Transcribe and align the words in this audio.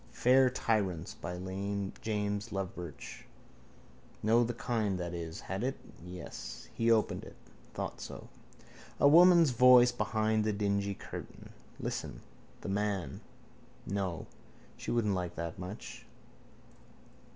Fair 0.11 0.49
Tyrants 0.49 1.13
by 1.13 1.37
James 2.01 2.51
Lovebirch. 2.51 3.25
Know 4.23 4.43
the 4.43 4.55
kind 4.55 4.99
that 4.99 5.13
is. 5.13 5.41
Had 5.41 5.63
it? 5.63 5.77
Yes. 6.03 6.69
He 6.73 6.89
opened 6.89 7.23
it. 7.23 7.35
Thought 7.75 8.01
so. 8.01 8.27
A 8.99 9.07
woman's 9.07 9.51
voice 9.51 9.91
behind 9.91 10.43
the 10.43 10.53
dingy 10.53 10.95
curtain. 10.95 11.51
Listen: 11.79 12.21
the 12.61 12.67
man. 12.69 13.21
No: 13.85 14.25
she 14.75 14.89
wouldn't 14.89 15.13
like 15.13 15.35
that 15.35 15.59
much. 15.59 16.07